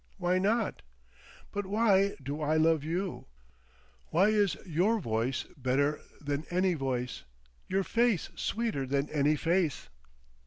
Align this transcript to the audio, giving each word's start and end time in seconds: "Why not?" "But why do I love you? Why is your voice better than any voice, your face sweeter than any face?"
"Why 0.17 0.39
not?" 0.39 0.81
"But 1.51 1.67
why 1.67 2.15
do 2.23 2.41
I 2.41 2.57
love 2.57 2.83
you? 2.83 3.27
Why 4.07 4.29
is 4.29 4.57
your 4.65 4.99
voice 4.99 5.43
better 5.55 5.99
than 6.19 6.45
any 6.49 6.73
voice, 6.73 7.23
your 7.67 7.83
face 7.83 8.29
sweeter 8.35 8.87
than 8.87 9.11
any 9.11 9.35
face?" 9.35 9.89